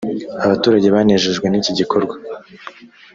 [0.45, 2.15] Abaturage banejejwe n’iki gikorwa